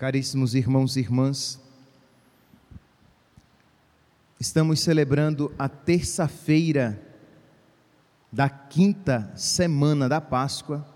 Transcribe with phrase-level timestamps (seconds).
[0.00, 1.60] caríssimos irmãos e irmãs,
[4.40, 6.98] estamos celebrando a terça-feira
[8.32, 10.88] da quinta semana da Páscoa.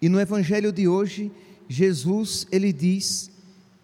[0.00, 1.32] E no evangelho de hoje,
[1.68, 3.32] Jesus ele diz: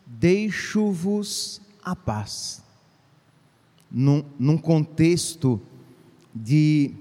[0.07, 2.63] "Deixo-vos a paz".
[3.91, 5.61] Num, num contexto
[6.33, 6.95] de,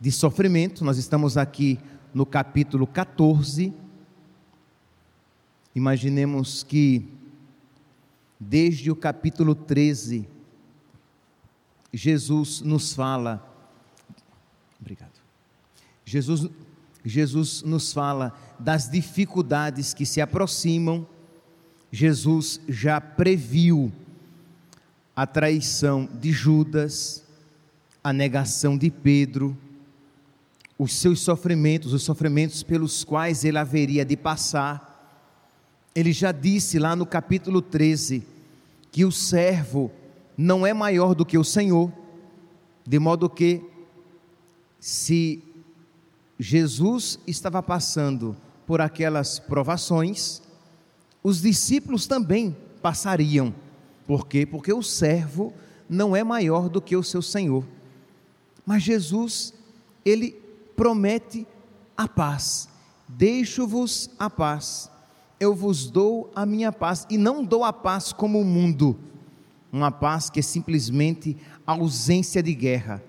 [0.00, 1.78] de sofrimento, nós estamos aqui
[2.14, 3.84] no capítulo 14
[5.76, 7.06] Imaginemos que,
[8.40, 10.26] desde o capítulo 13,
[11.92, 13.46] Jesus nos fala.
[14.80, 15.20] Obrigado.
[16.02, 16.48] Jesus,
[17.04, 21.06] Jesus nos fala das dificuldades que se aproximam.
[21.92, 23.92] Jesus já previu
[25.14, 27.22] a traição de Judas,
[28.02, 29.54] a negação de Pedro,
[30.78, 34.95] os seus sofrimentos, os sofrimentos pelos quais ele haveria de passar
[35.96, 38.22] ele já disse lá no capítulo 13
[38.92, 39.90] que o servo
[40.36, 41.90] não é maior do que o Senhor,
[42.86, 43.64] de modo que,
[44.78, 45.42] se
[46.38, 50.42] Jesus estava passando por aquelas provações,
[51.22, 53.54] os discípulos também passariam.
[54.06, 54.44] Por quê?
[54.44, 55.50] Porque o servo
[55.88, 57.64] não é maior do que o seu Senhor.
[58.66, 59.54] Mas Jesus,
[60.04, 60.32] ele
[60.76, 61.46] promete
[61.96, 62.68] a paz.
[63.08, 64.90] Deixo-vos a paz
[65.38, 68.98] eu vos dou a minha paz, e não dou a paz como o mundo,
[69.72, 73.02] uma paz que é simplesmente ausência de guerra.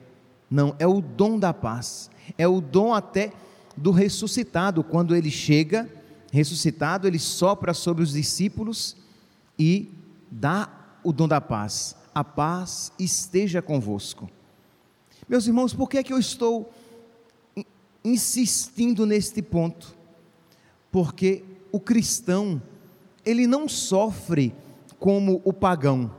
[0.50, 3.32] Não, é o dom da paz, é o dom até
[3.76, 5.90] do ressuscitado, quando ele chega,
[6.32, 8.98] ressuscitado, ele sopra sobre os discípulos
[9.58, 9.92] e
[10.30, 10.70] dá
[11.04, 11.96] o dom da paz.
[12.14, 14.30] A paz esteja convosco.
[15.30, 16.72] Meus irmãos, por que é que eu estou
[18.04, 19.96] insistindo neste ponto?
[20.92, 22.62] Porque o cristão,
[23.26, 24.54] ele não sofre
[25.00, 26.12] como o pagão.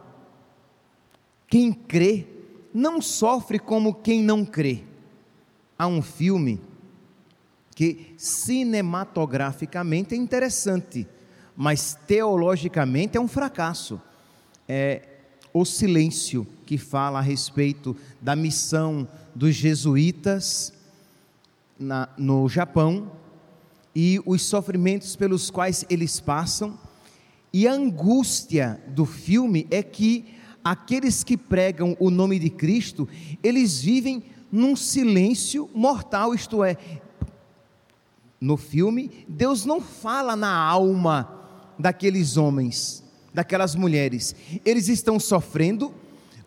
[1.46, 2.26] Quem crê
[2.72, 4.84] não sofre como quem não crê.
[5.78, 6.60] Há um filme
[7.74, 11.06] que cinematograficamente é interessante,
[11.56, 14.00] mas teologicamente é um fracasso.
[14.68, 15.08] É
[15.52, 20.72] O Silêncio, que fala a respeito da missão dos jesuítas
[21.78, 23.10] na, no Japão
[23.94, 26.78] e os sofrimentos pelos quais eles passam.
[27.52, 30.24] E a angústia do filme é que
[30.62, 33.08] aqueles que pregam o nome de Cristo,
[33.42, 36.76] eles vivem num silêncio mortal, isto é,
[38.40, 41.28] no filme, Deus não fala na alma
[41.78, 44.34] daqueles homens, daquelas mulheres.
[44.64, 45.92] Eles estão sofrendo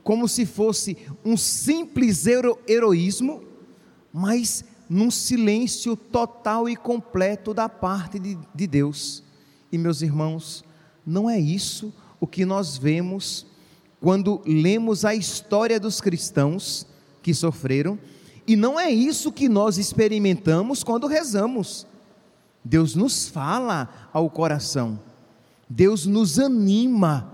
[0.04, 3.44] como se fosse um simples hero, heroísmo,
[4.12, 4.64] mas
[4.94, 9.24] num silêncio total e completo da parte de, de Deus.
[9.72, 10.66] E meus irmãos,
[11.06, 13.46] não é isso o que nós vemos
[14.02, 16.86] quando lemos a história dos cristãos
[17.24, 17.98] que sofreram,
[18.46, 21.88] e não é isso que nós experimentamos quando rezamos.
[22.62, 25.00] Deus nos fala ao coração,
[25.70, 27.32] Deus nos anima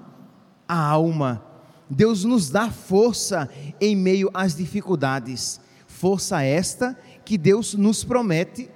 [0.67, 1.43] a alma,
[1.89, 3.49] Deus nos dá força
[3.81, 6.95] em meio às dificuldades, força esta
[7.27, 8.71] que Deus nos promete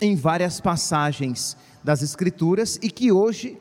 [0.00, 3.60] em várias passagens das Escrituras e que hoje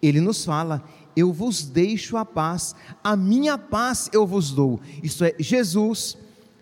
[0.00, 0.84] Ele nos fala:
[1.16, 4.80] Eu vos deixo a paz, a minha paz eu vos dou.
[5.02, 6.16] Isso é, Jesus,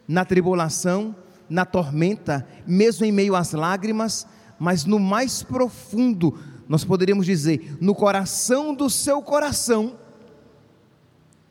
[0.08, 1.14] na tribulação,
[1.50, 4.26] na tormenta, mesmo em meio às lágrimas,
[4.58, 9.98] mas no mais profundo, nós poderíamos dizer, no coração do seu coração,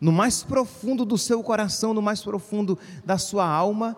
[0.02, 3.96] no mais profundo do seu coração, no mais profundo da sua alma,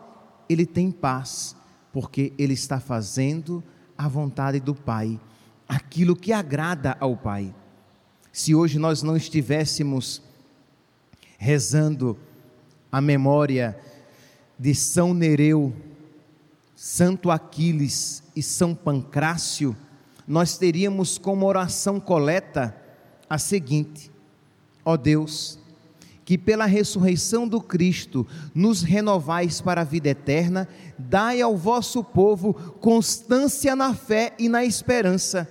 [0.50, 1.56] ele tem paz,
[1.91, 3.63] porque ele está fazendo
[3.97, 5.19] a vontade do Pai,
[5.68, 7.53] aquilo que agrada ao Pai.
[8.31, 10.22] Se hoje nós não estivéssemos
[11.38, 12.18] rezando
[12.91, 13.80] a memória
[14.57, 15.74] de São Nereu,
[16.75, 19.75] Santo Aquiles e São Pancrácio,
[20.28, 22.75] nós teríamos como oração coleta
[23.30, 24.12] a seguinte:
[24.86, 25.56] ó Deus,
[26.27, 30.68] que pela ressurreição do Cristo nos renovais para a vida eterna,
[31.00, 35.50] dai ao vosso povo constância na fé e na esperança,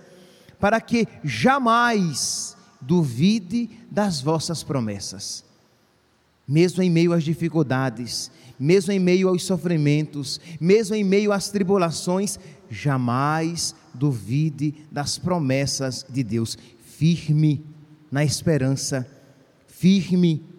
[0.61, 5.47] para que jamais duvide das vossas promessas.
[6.47, 8.31] Mesmo em meio às dificuldades,
[8.61, 12.39] mesmo em meio aos sofrimentos, mesmo em meio às tribulações,
[12.69, 16.59] jamais duvide das promessas de Deus.
[16.85, 17.65] Firme
[18.13, 19.11] na esperança,
[19.67, 20.55] firme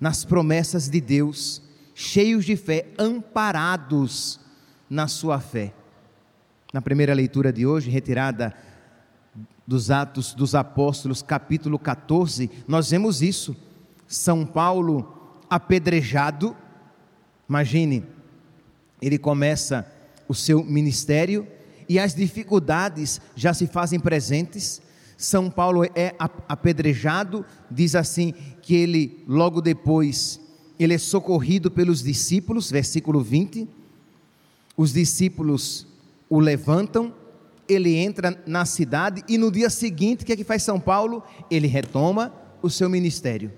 [0.00, 1.62] nas promessas de Deus,
[1.94, 4.40] cheios de fé, amparados
[4.88, 5.74] na sua fé.
[6.72, 8.54] Na primeira leitura de hoje, retirada
[9.66, 13.56] dos Atos dos Apóstolos, capítulo 14, nós vemos isso.
[14.08, 16.56] São Paulo apedrejado,
[17.48, 18.04] imagine,
[19.00, 19.86] ele começa
[20.26, 21.46] o seu ministério
[21.88, 24.80] e as dificuldades já se fazem presentes.
[25.20, 26.14] São Paulo é
[26.48, 28.32] apedrejado, diz assim
[28.62, 30.40] que ele logo depois
[30.78, 33.68] ele é socorrido pelos discípulos, versículo 20.
[34.74, 35.86] Os discípulos
[36.26, 37.12] o levantam,
[37.68, 41.22] ele entra na cidade e no dia seguinte, o que é que faz São Paulo?
[41.50, 42.32] Ele retoma
[42.62, 43.52] o seu ministério.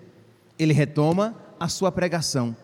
[0.58, 2.56] Ele retoma a sua pregação.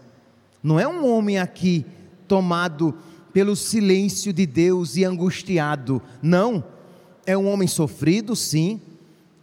[0.60, 1.86] Não é um homem aqui
[2.26, 2.96] tomado
[3.32, 6.02] pelo silêncio de Deus e angustiado.
[6.20, 6.64] Não.
[7.24, 8.80] É um homem sofrido, sim.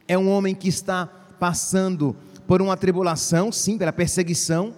[0.08, 1.08] É um homem que está
[1.40, 2.16] passando
[2.48, 4.74] por uma tribulação, sim, pela perseguição,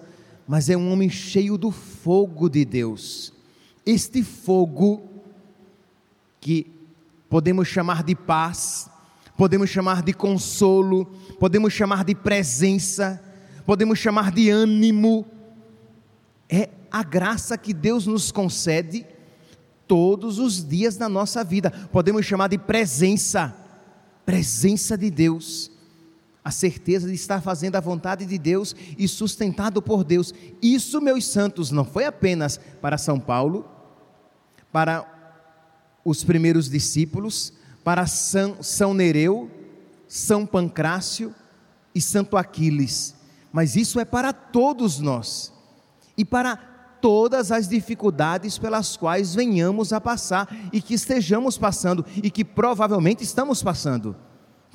[0.48, 3.34] mas é um homem cheio do fogo de Deus.
[3.86, 5.04] Este fogo
[6.40, 6.72] que
[7.30, 8.90] podemos chamar de paz,
[9.36, 11.06] podemos chamar de consolo,
[11.40, 13.22] podemos chamar de presença,
[13.66, 15.26] podemos chamar de ânimo,
[16.50, 19.06] é a graça que Deus nos concede
[19.86, 21.72] todos os dias da nossa vida.
[21.92, 23.56] Podemos chamar de presença,
[24.28, 25.72] presença de Deus.
[26.44, 30.34] A certeza de estar fazendo a vontade de Deus e sustentado por Deus.
[30.62, 33.66] Isso, meus santos, não foi apenas para São Paulo,
[34.70, 35.06] para
[36.04, 37.54] os primeiros discípulos,
[37.86, 39.50] para São, São Nereu,
[40.10, 41.34] São Pancrácio
[41.96, 43.16] e Santo Aquiles,
[43.52, 45.54] mas isso é para todos nós
[46.18, 46.58] e para
[47.02, 53.24] todas as dificuldades pelas quais venhamos a passar e que estejamos passando e que provavelmente
[53.24, 54.16] estamos passando,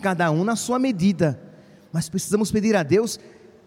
[0.01, 1.41] cada um na sua medida.
[1.93, 3.19] Mas precisamos pedir a Deus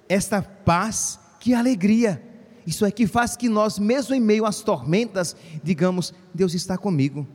[0.09, 2.21] esta paz, que alegria.
[2.65, 7.27] Isso é que faz que nós, mesmo em meio às tormentas, digamos: Deus está comigo.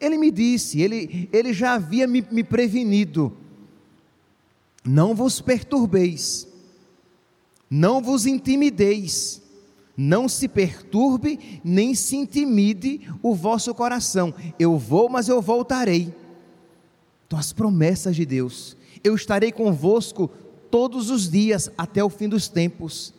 [0.00, 3.36] Ele me disse, ele, ele já havia me, me prevenido.
[4.82, 6.48] Não vos perturbeis,
[7.68, 9.39] não vos intimideis,
[10.00, 14.32] não se perturbe, nem se intimide o vosso coração.
[14.58, 16.14] Eu vou, mas eu voltarei.
[17.26, 20.30] Então, as promessas de Deus, eu estarei convosco
[20.70, 23.12] todos os dias até o fim dos tempos.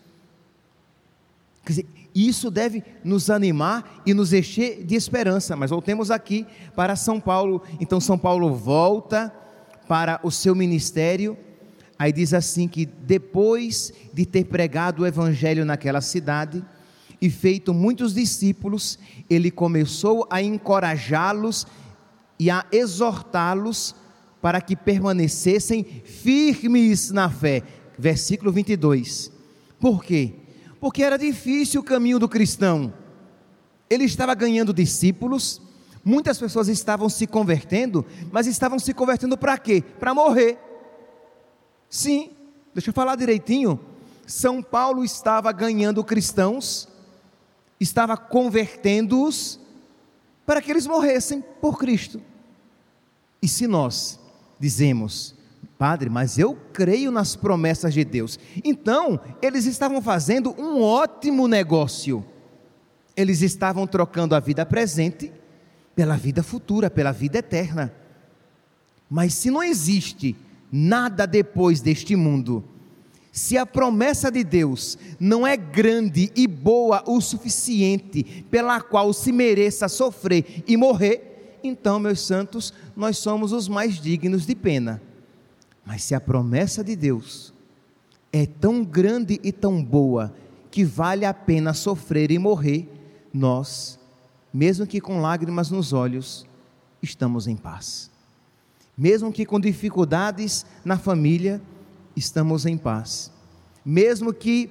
[1.63, 5.55] Quer dizer, isso deve nos animar e nos encher de esperança.
[5.55, 7.61] Mas voltemos aqui para São Paulo.
[7.79, 9.31] Então, São Paulo volta
[9.87, 11.37] para o seu ministério.
[12.01, 16.65] Aí diz assim: que depois de ter pregado o evangelho naquela cidade,
[17.21, 18.97] e feito muitos discípulos,
[19.29, 21.67] ele começou a encorajá-los
[22.39, 23.93] e a exortá-los
[24.41, 27.61] para que permanecessem firmes na fé.
[27.99, 29.31] Versículo 22.
[29.79, 30.33] Por quê?
[30.79, 32.91] Porque era difícil o caminho do cristão.
[33.87, 35.61] Ele estava ganhando discípulos,
[36.03, 39.83] muitas pessoas estavam se convertendo, mas estavam se convertendo para quê?
[39.99, 40.70] Para morrer.
[41.91, 42.31] Sim,
[42.73, 43.77] deixa eu falar direitinho.
[44.25, 46.87] São Paulo estava ganhando cristãos,
[47.81, 49.59] estava convertendo-os
[50.45, 52.21] para que eles morressem por Cristo.
[53.41, 54.17] E se nós
[54.57, 55.35] dizemos,
[55.77, 62.25] Padre, mas eu creio nas promessas de Deus, então eles estavam fazendo um ótimo negócio.
[63.17, 65.29] Eles estavam trocando a vida presente
[65.93, 67.93] pela vida futura, pela vida eterna.
[69.09, 70.37] Mas se não existe
[70.71, 72.63] nada depois deste mundo,
[73.31, 79.31] se a promessa de Deus não é grande e boa o suficiente pela qual se
[79.31, 85.01] mereça sofrer e morrer, então, meus santos, nós somos os mais dignos de pena.
[85.85, 87.53] Mas se a promessa de Deus
[88.33, 90.33] é tão grande e tão boa
[90.69, 92.89] que vale a pena sofrer e morrer,
[93.33, 93.99] nós,
[94.53, 96.45] mesmo que com lágrimas nos olhos,
[97.01, 98.10] estamos em paz.
[98.97, 101.61] Mesmo que com dificuldades na família,
[102.15, 103.31] estamos em paz.
[103.85, 104.69] Mesmo que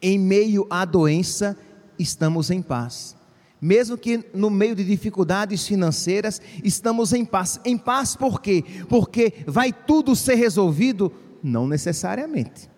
[0.00, 1.56] em meio à doença,
[1.98, 3.16] estamos em paz.
[3.60, 7.60] Mesmo que no meio de dificuldades financeiras, estamos em paz.
[7.64, 8.64] Em paz por quê?
[8.88, 11.12] Porque vai tudo ser resolvido?
[11.42, 12.68] Não necessariamente.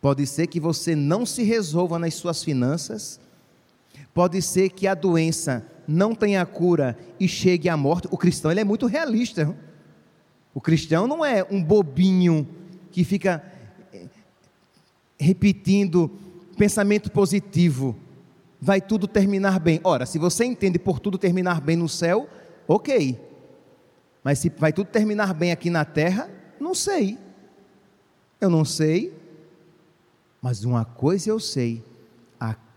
[0.00, 3.18] Pode ser que você não se resolva nas suas finanças,
[4.14, 8.06] pode ser que a doença não tenha cura e chegue à morte.
[8.10, 9.56] O cristão ele é muito realista.
[10.54, 12.46] O cristão não é um bobinho
[12.90, 13.42] que fica
[13.92, 14.06] eh,
[15.18, 16.10] repetindo
[16.58, 17.96] pensamento positivo,
[18.60, 19.80] vai tudo terminar bem.
[19.82, 22.28] Ora, se você entende por tudo terminar bem no céu,
[22.66, 23.18] ok.
[24.22, 26.28] Mas se vai tudo terminar bem aqui na terra,
[26.60, 27.16] não sei.
[28.40, 29.14] Eu não sei.
[30.42, 31.82] Mas uma coisa eu sei: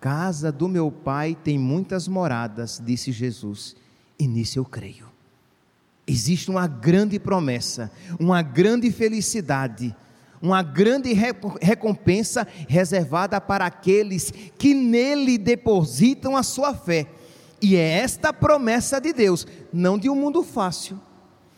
[0.02, 3.76] casa do meu pai tem muitas moradas, disse Jesus,
[4.18, 5.06] e nisso eu creio.
[6.08, 9.96] existe uma grande promessa, uma grande felicidade,
[10.42, 11.14] uma grande
[11.62, 17.08] recompensa reservada para aqueles que nele depositam a sua fé.
[17.62, 21.00] E é esta promessa de Deus, não de um mundo fácil,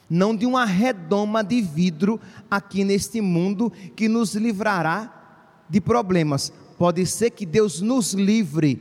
[0.09, 2.19] não de uma redoma de vidro
[2.51, 6.51] aqui neste mundo que nos livrará de problemas.
[6.84, 8.78] Pode ser que Deus nos livre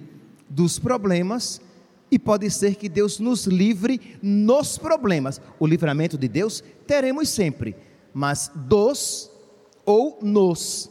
[0.51, 1.61] dos problemas,
[2.11, 5.41] e pode ser que Deus nos livre nos problemas.
[5.57, 7.77] O livramento de Deus teremos sempre,
[8.13, 9.31] mas dos
[9.87, 10.91] ou nos.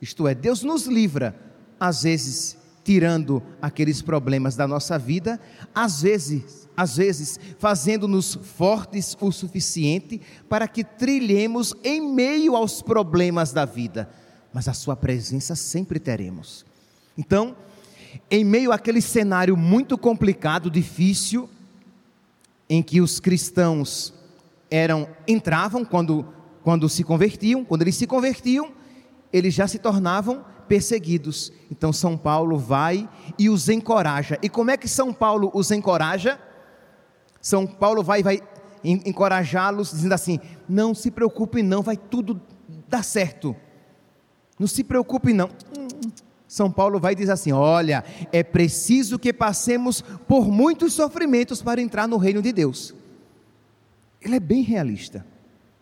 [0.00, 1.34] Isto é, Deus nos livra,
[1.80, 5.40] às vezes tirando aqueles problemas da nossa vida,
[5.74, 13.52] às vezes, às vezes fazendo-nos fortes o suficiente para que trilhemos em meio aos problemas
[13.52, 14.08] da vida,
[14.52, 16.64] mas a sua presença sempre teremos.
[17.16, 17.56] Então,
[18.30, 21.48] em meio àquele cenário muito complicado, difícil,
[22.68, 24.12] em que os cristãos
[24.70, 26.26] eram entravam quando
[26.62, 28.70] quando se convertiam, quando eles se convertiam,
[29.32, 31.52] eles já se tornavam perseguidos.
[31.70, 34.38] Então São Paulo vai e os encoraja.
[34.40, 36.38] E como é que São Paulo os encoraja?
[37.40, 38.40] São Paulo vai vai
[38.84, 42.40] encorajá-los dizendo assim: "Não se preocupe não, vai tudo
[42.88, 43.56] dar certo.
[44.62, 45.50] Não se preocupe não.
[46.46, 52.06] São Paulo vai dizer assim: olha, é preciso que passemos por muitos sofrimentos para entrar
[52.06, 52.94] no reino de Deus.
[54.20, 55.26] Ele é bem realista.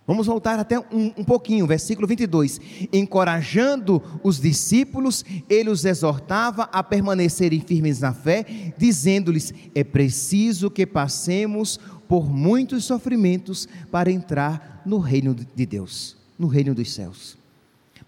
[0.06, 2.58] Vamos voltar até um, um pouquinho, versículo 22.
[2.90, 8.46] Encorajando os discípulos, ele os exortava a permanecerem firmes na fé,
[8.78, 16.46] dizendo-lhes: é preciso que passemos por muitos sofrimentos para entrar no reino de Deus, no
[16.46, 17.39] reino dos céus.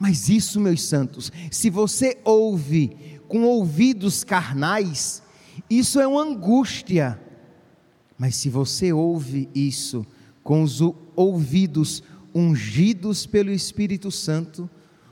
[0.02, 5.22] Mas isso, meus santos, se você ouve com ouvidos carnais,
[5.70, 7.20] isso é uma angústia.
[8.18, 10.04] Mas se você ouve isso
[10.42, 10.80] com os
[11.14, 12.02] ouvidos
[12.34, 14.68] ungidos pelo Espírito Santo,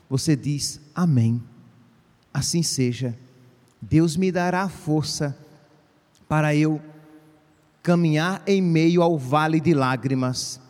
[0.08, 1.40] você diz: Amém.
[2.34, 3.16] Assim seja.
[3.80, 5.38] Deus me dará força
[6.28, 6.82] para eu
[7.80, 10.60] caminhar em meio ao vale de lágrimas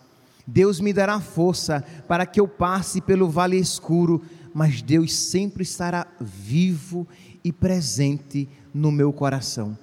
[0.51, 4.21] Deus me dará força para que eu passe pelo vale escuro,
[4.53, 7.07] mas Deus sempre estará vivo
[7.45, 9.79] e presente no meu coração.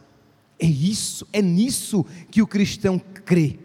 [0.60, 3.60] É isso, é nisso que o cristão crê.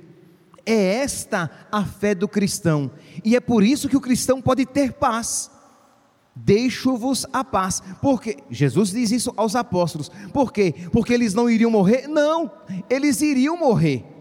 [0.64, 2.88] É esta a fé do cristão,
[3.24, 5.50] e é por isso que o cristão pode ter paz.
[6.36, 10.72] Deixo-vos a paz, porque Jesus diz isso aos apóstolos, por quê?
[10.92, 12.06] Porque eles não iriam morrer?
[12.06, 12.48] Não,
[12.88, 14.12] eles iriam morrer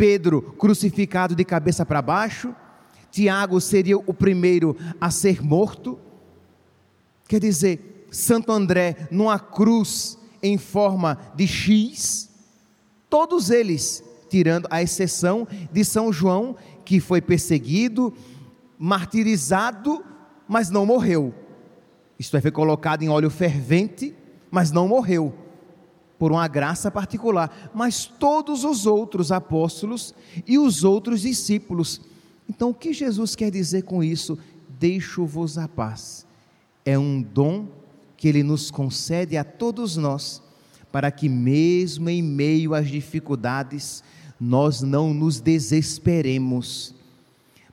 [0.00, 2.54] Pedro crucificado de cabeça para baixo,
[3.10, 5.98] Tiago seria o primeiro a ser morto.
[7.28, 12.30] Quer dizer, Santo André numa cruz em forma de X,
[13.10, 18.10] todos eles, tirando a exceção de São João, que foi perseguido,
[18.78, 20.02] martirizado,
[20.48, 21.34] mas não morreu.
[22.18, 24.16] Isto é, foi colocado em óleo fervente,
[24.50, 25.34] mas não morreu
[26.20, 30.14] por uma graça particular, mas todos os outros apóstolos
[30.46, 31.98] e os outros discípulos.
[32.46, 34.38] Então, o que Jesus quer dizer com isso?
[34.78, 36.26] Deixo-vos a paz.
[36.84, 37.68] É um dom
[38.18, 40.42] que ele nos concede a todos nós,
[40.92, 44.04] para que, mesmo em meio às dificuldades,
[44.38, 46.94] nós não nos desesperemos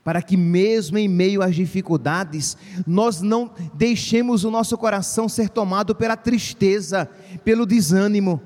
[0.08, 2.56] para que, mesmo em meio às dificuldades,
[2.88, 7.10] nós não deixemos o nosso coração ser tomado pela tristeza,
[7.44, 8.42] pelo desânimo,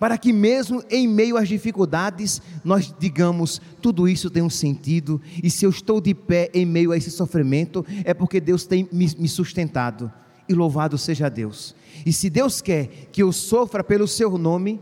[0.00, 5.48] para que, mesmo em meio às dificuldades, nós digamos: tudo isso tem um sentido, e
[5.48, 9.28] se eu estou de pé em meio a esse sofrimento, é porque Deus tem me
[9.28, 10.12] sustentado,
[10.48, 11.72] e louvado seja Deus.
[12.04, 14.80] E se Deus quer que eu sofra pelo seu nome,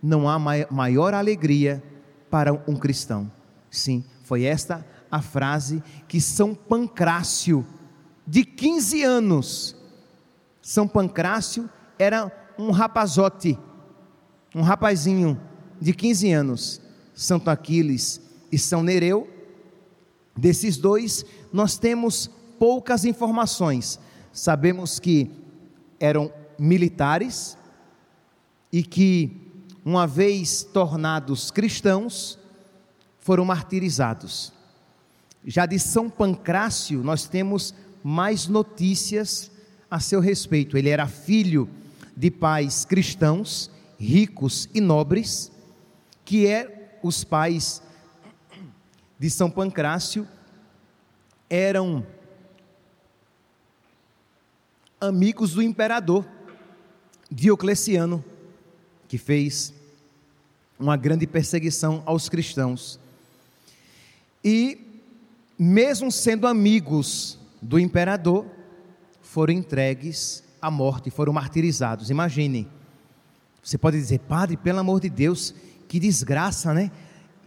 [0.00, 1.82] não há maior alegria
[2.30, 3.28] para um cristão.
[3.68, 7.66] Sim, foi esta a frase que São Pancrácio,
[8.26, 9.76] de 15 anos,
[10.62, 13.58] São Pancrácio era um rapazote,
[14.54, 15.38] um rapazinho
[15.78, 16.80] de 15 anos,
[17.14, 19.28] Santo Aquiles e São Nereu,
[20.34, 24.00] desses dois, nós temos poucas informações.
[24.32, 25.30] Sabemos que
[26.00, 27.58] eram militares
[28.72, 29.52] e que,
[29.84, 32.38] uma vez tornados cristãos,
[33.18, 34.52] foram martirizados.
[35.44, 39.50] Já de São Pancrácio, nós temos mais notícias
[39.90, 40.76] a seu respeito.
[40.76, 41.68] Ele era filho
[42.16, 45.50] de pais cristãos, ricos e nobres,
[46.24, 47.82] que é os pais
[49.18, 50.26] de São Pancrácio
[51.48, 52.06] eram
[54.98, 56.26] amigos do imperador
[57.30, 58.24] Diocleciano,
[59.06, 59.74] que fez
[60.78, 62.98] uma grande perseguição aos cristãos.
[64.42, 64.91] E,
[65.62, 68.46] mesmo sendo amigos do imperador,
[69.20, 72.10] foram entregues à morte, foram martirizados.
[72.10, 72.68] Imaginem.
[73.62, 75.54] Você pode dizer, padre, pelo amor de Deus,
[75.86, 76.90] que desgraça, né?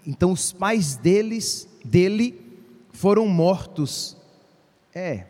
[0.08, 2.42] Então os pais deles, dele,
[2.94, 4.16] foram mortos.
[4.94, 5.26] É.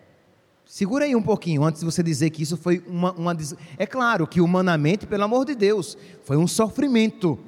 [0.63, 3.35] Segura aí um pouquinho antes de você dizer que isso foi uma, uma.
[3.77, 7.39] É claro que humanamente, pelo amor de Deus, foi um sofrimento.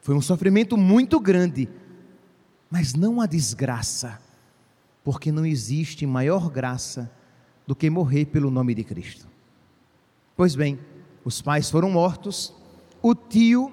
[0.00, 1.68] Foi um sofrimento muito grande.
[2.70, 4.20] Mas não a desgraça.
[5.04, 7.10] Porque não existe maior graça
[7.66, 9.26] do que morrer pelo nome de Cristo.
[10.36, 10.78] Pois bem,
[11.24, 12.54] os pais foram mortos,
[13.00, 13.72] o tio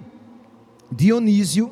[0.91, 1.71] Dionísio,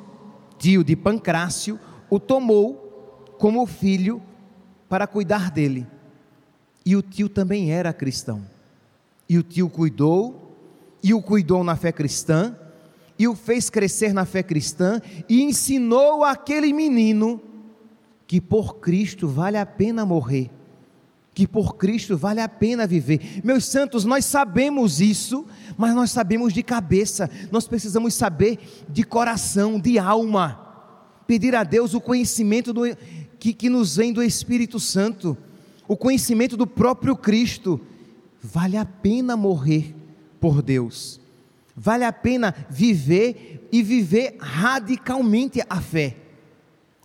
[0.58, 4.22] tio de Pancrácio, o tomou como filho
[4.88, 5.86] para cuidar dele.
[6.86, 8.46] E o tio também era cristão.
[9.28, 10.56] E o tio cuidou,
[11.04, 12.56] e o cuidou na fé cristã,
[13.20, 17.42] e o fez crescer na fé cristã, e ensinou aquele menino
[18.28, 20.52] que por Cristo vale a pena morrer
[21.38, 23.42] que por Cristo vale a pena viver.
[23.44, 25.46] Meus santos, nós sabemos isso,
[25.78, 28.58] mas nós sabemos de cabeça, nós precisamos saber
[28.90, 30.60] de coração, de alma.
[31.28, 32.82] Pedir a Deus o conhecimento do,
[33.38, 35.38] que, que nos vem do Espírito Santo,
[35.88, 37.80] o conhecimento do próprio Cristo.
[38.42, 39.94] Vale a pena morrer
[40.40, 41.22] por Deus,
[41.76, 46.18] vale a pena viver e viver radicalmente a fé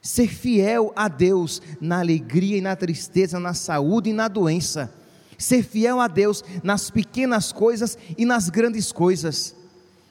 [0.02, 4.92] ser fiel a Deus na alegria e na tristeza, na saúde e na doença,
[5.38, 9.54] ser fiel a Deus nas pequenas coisas e nas grandes coisas.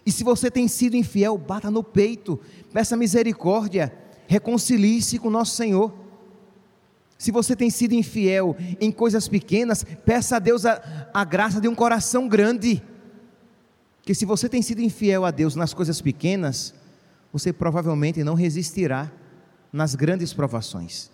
[0.06, 2.40] E se você tem sido infiel, bata no peito,
[2.74, 3.94] peça misericórdia,
[4.28, 5.94] reconcilie-se com nosso Senhor.
[7.18, 11.68] Se você tem sido infiel em coisas pequenas, peça a Deus a, a graça de
[11.68, 12.82] um coração grande.
[14.02, 16.74] Que se você tem sido infiel a Deus nas coisas pequenas,
[17.32, 19.12] você provavelmente não resistirá
[19.72, 21.10] nas grandes provações.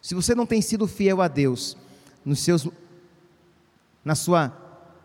[0.00, 1.76] Se você não tem sido fiel a Deus
[2.24, 2.68] nos seus,
[4.04, 4.52] na sua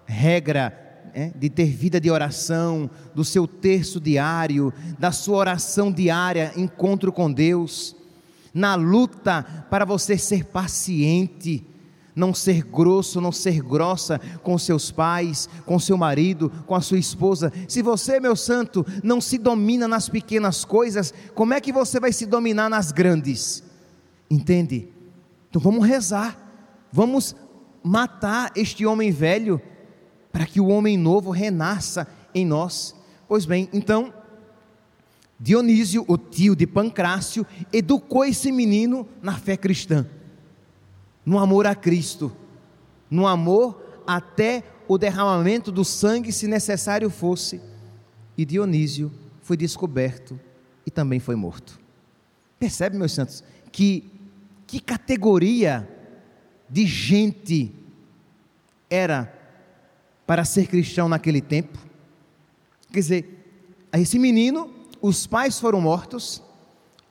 [0.05, 6.53] regra é, de ter vida de oração, do seu terço diário, da sua oração diária,
[6.55, 7.95] encontro com Deus,
[8.53, 11.65] na luta para você ser paciente,
[12.19, 16.99] não ser grosso, não ser grossa com seus pais, com seu marido, com a sua
[16.99, 17.51] esposa.
[17.67, 22.11] Se você, meu santo, não se domina nas pequenas coisas, como é que você vai
[22.11, 23.63] se dominar nas grandes?
[24.29, 24.89] Entende?
[25.49, 26.37] Então vamos rezar,
[26.91, 27.35] vamos
[27.81, 29.61] matar este homem velho,
[30.31, 32.05] para que o homem novo renasça
[32.35, 32.93] em nós.
[33.27, 34.13] Pois bem, então,
[35.39, 40.05] Dionísio, o tio de Pancrácio, educou esse menino na fé cristã
[41.29, 42.35] no amor a Cristo,
[43.07, 47.61] no amor até o derramamento do sangue, se necessário fosse.
[48.35, 49.11] E Dionísio
[49.43, 50.39] foi descoberto
[50.87, 51.79] e também foi morto.
[52.57, 54.11] Percebe, meus santos, que
[54.65, 55.87] que categoria
[56.67, 57.71] de gente
[58.89, 59.31] era
[60.25, 61.77] para ser cristão naquele tempo?
[62.91, 63.59] Quer dizer,
[63.93, 66.41] esse menino, os pais foram mortos,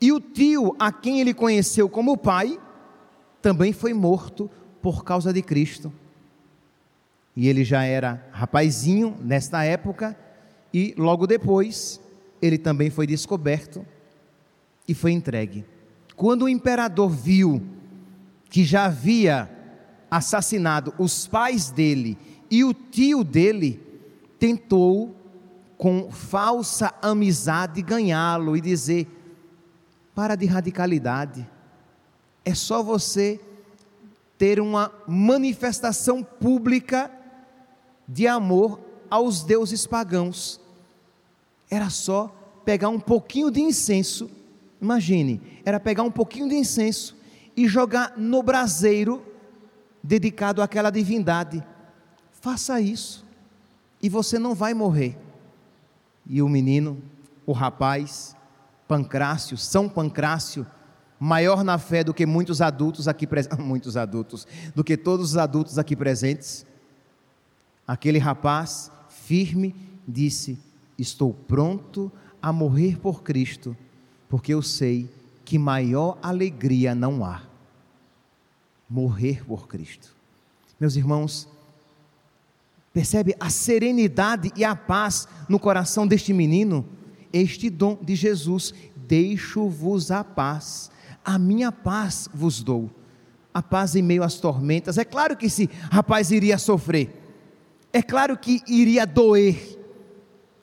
[0.00, 2.58] e o tio a quem ele conheceu como pai
[3.40, 4.50] também foi morto
[4.82, 5.92] por causa de Cristo.
[7.36, 10.16] E ele já era rapazinho nesta época,
[10.72, 12.00] e logo depois
[12.42, 13.84] ele também foi descoberto
[14.86, 15.64] e foi entregue.
[16.16, 17.62] Quando o imperador viu
[18.50, 19.48] que já havia
[20.10, 22.18] assassinado os pais dele
[22.50, 23.80] e o tio dele,
[24.38, 25.14] tentou
[25.76, 29.06] com falsa amizade ganhá-lo e dizer:
[30.14, 31.46] para de radicalidade
[32.48, 33.38] é só você
[34.38, 37.10] ter uma manifestação pública
[38.08, 38.80] de amor
[39.10, 40.58] aos deuses pagãos.
[41.70, 42.34] Era só
[42.64, 44.30] pegar um pouquinho de incenso,
[44.80, 47.14] imagine, era pegar um pouquinho de incenso
[47.54, 49.22] e jogar no braseiro
[50.02, 51.62] dedicado àquela divindade.
[52.40, 53.26] Faça isso
[54.02, 55.18] e você não vai morrer.
[56.26, 56.96] E o menino,
[57.44, 58.34] o rapaz,
[58.86, 60.66] Pancrácio, São Pancrácio,
[61.18, 65.36] maior na fé do que muitos adultos aqui presentes, muitos adultos, do que todos os
[65.36, 66.64] adultos aqui presentes.
[67.86, 69.74] Aquele rapaz, firme,
[70.06, 70.58] disse:
[70.98, 73.76] Estou pronto a morrer por Cristo,
[74.28, 75.10] porque eu sei
[75.44, 77.42] que maior alegria não há.
[78.88, 80.14] Morrer por Cristo.
[80.78, 81.48] Meus irmãos,
[82.92, 86.86] percebe a serenidade e a paz no coração deste menino?
[87.32, 90.90] Este dom de Jesus, deixo-vos a paz
[91.24, 92.90] a minha paz vos dou.
[93.52, 94.98] A paz em meio às tormentas.
[94.98, 97.14] É claro que esse rapaz iria sofrer.
[97.92, 99.78] É claro que iria doer.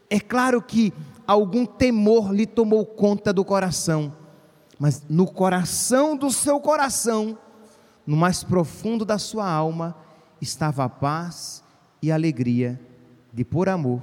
[0.09, 0.93] É claro que
[1.25, 4.13] algum temor lhe tomou conta do coração.
[4.79, 7.37] mas no coração do seu coração,
[8.05, 9.95] no mais profundo da sua alma,
[10.41, 11.63] estava a paz
[12.01, 12.79] e a alegria
[13.33, 14.01] de, por amor,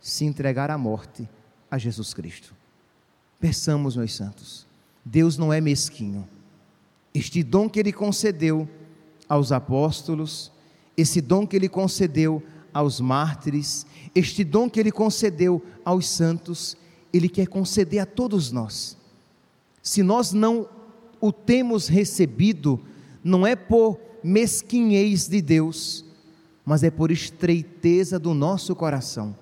[0.00, 1.28] se entregar à morte
[1.70, 2.54] a Jesus Cristo.
[3.40, 4.66] Peçamos, meus santos,
[5.04, 6.26] Deus não é mesquinho.
[7.12, 8.68] Este dom que Ele concedeu
[9.28, 10.50] aos apóstolos,
[10.96, 16.76] esse dom que Ele concedeu aos mártires, este dom que Ele concedeu aos santos,
[17.12, 18.96] Ele quer conceder a todos nós.
[19.82, 20.68] Se nós não
[21.20, 22.80] o temos recebido,
[23.22, 26.04] não é por mesquinhez de Deus,
[26.64, 29.36] mas é por estreiteza do nosso coração.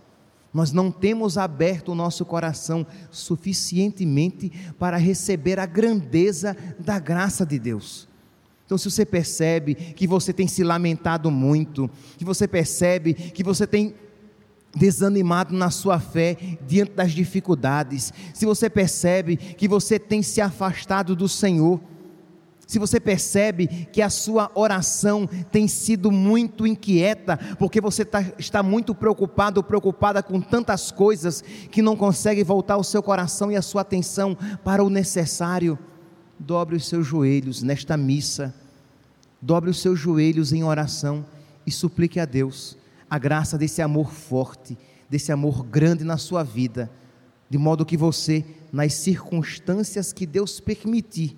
[0.53, 7.59] Nós não temos aberto o nosso coração suficientemente para receber a grandeza da graça de
[7.59, 8.09] Deus.
[8.67, 13.67] Então, se você percebe que você tem se lamentado muito, que você percebe que você
[13.67, 13.95] tem
[14.75, 16.37] desanimado na sua fé
[16.67, 21.81] diante das dificuldades, se você percebe que você tem se afastado do Senhor,
[22.67, 28.63] se você percebe que a sua oração tem sido muito inquieta, porque você tá, está
[28.63, 33.57] muito preocupado ou preocupada com tantas coisas que não consegue voltar o seu coração e
[33.57, 35.79] a sua atenção para o necessário,
[36.39, 38.55] dobre os seus joelhos nesta missa.
[39.45, 41.25] Dobre os seus joelhos em oração
[41.67, 42.79] e suplique a Deus
[43.11, 44.79] a graça desse amor forte,
[45.11, 46.89] desse amor grande na sua vida,
[47.51, 51.37] de modo que você, nas circunstâncias que Deus permitir,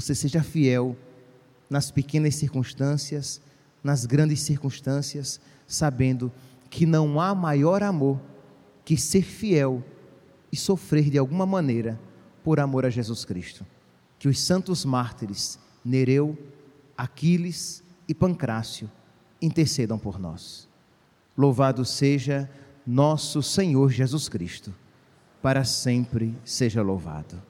[0.00, 0.96] você seja fiel
[1.68, 3.40] nas pequenas circunstâncias,
[3.82, 6.30] nas grandes circunstâncias, sabendo
[6.70, 8.20] que não há maior amor
[8.84, 9.82] que ser fiel
[10.52, 11.98] e sofrer de alguma maneira
[12.44, 13.66] por amor a Jesus Cristo.
[14.20, 16.38] Que os santos mártires, Nereu,
[16.96, 18.88] Aquiles e Pancrácio
[19.42, 20.68] intercedam por nós.
[21.36, 22.48] Louvado seja
[22.86, 24.72] nosso Senhor Jesus Cristo,
[25.42, 27.47] para sempre seja louvado.